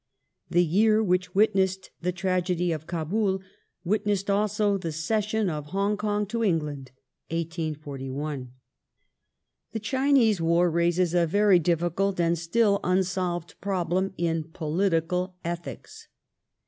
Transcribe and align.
The 0.49 0.65
year 0.65 1.03
which 1.03 1.35
witnessed 1.35 1.91
the 2.01 2.11
tragedy 2.11 2.71
of 2.71 2.87
Kabul 2.87 3.39
witnessed 3.83 4.31
also 4.31 4.75
the 4.79 4.91
cession 4.91 5.47
of 5.47 5.67
Hong 5.67 5.95
Kong 5.95 6.25
to 6.25 6.43
England 6.43 6.89
(1841). 7.29 8.51
The 9.73 9.79
Chinese 9.79 10.41
War 10.41 10.71
raises 10.71 11.13
a 11.13 11.27
very 11.27 11.59
difficult 11.59 12.19
and 12.19 12.35
still 12.35 12.79
unsolved 12.83 13.53
pro 13.61 13.83
The 13.83 13.89
China 13.91 14.01
blem 14.09 14.13
in 14.17 14.43
political 14.45 15.35
ethics. 15.45 16.07